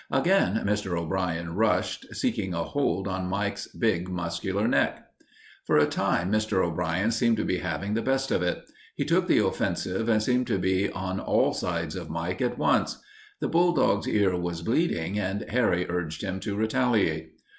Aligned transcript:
Again 0.09 0.59
Mr. 0.65 0.97
O'Brien 0.99 1.53
rushed, 1.53 2.15
seeking 2.15 2.55
a 2.55 2.63
hold 2.63 3.07
on 3.07 3.27
Mike's 3.27 3.67
big, 3.67 4.09
muscular 4.09 4.67
neck. 4.67 5.05
For 5.67 5.77
a 5.77 5.85
time 5.85 6.31
Mr. 6.31 6.65
O'Brien 6.65 7.11
seemed 7.11 7.37
to 7.37 7.45
be 7.45 7.59
having 7.59 7.93
the 7.93 8.01
best 8.01 8.31
of 8.31 8.41
it. 8.41 8.63
He 8.95 9.05
took 9.05 9.27
the 9.27 9.45
offensive 9.45 10.09
and 10.09 10.23
seemed 10.23 10.47
to 10.47 10.57
be 10.57 10.89
on 10.89 11.19
all 11.19 11.53
sides 11.53 11.95
of 11.95 12.09
Mike 12.09 12.41
at 12.41 12.57
once. 12.57 12.99
The 13.41 13.47
bulldog's 13.47 14.07
ear 14.07 14.35
was 14.35 14.63
bleeding 14.63 15.19
and 15.19 15.45
Harry 15.49 15.85
urged 15.87 16.23
him 16.23 16.39
to 16.39 16.55
retaliate. 16.55 17.33